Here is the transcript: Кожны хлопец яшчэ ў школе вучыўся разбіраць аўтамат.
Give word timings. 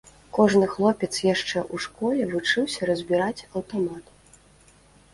Кожны 0.35 0.69
хлопец 0.75 1.09
яшчэ 1.33 1.59
ў 1.73 1.85
школе 1.87 2.23
вучыўся 2.33 2.91
разбіраць 2.93 3.45
аўтамат. 3.55 4.05